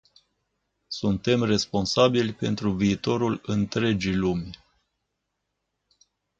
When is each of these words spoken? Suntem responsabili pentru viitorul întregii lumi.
Suntem 0.89 1.43
responsabili 1.43 2.33
pentru 2.33 2.71
viitorul 2.71 3.41
întregii 3.43 4.15
lumi. 4.15 4.49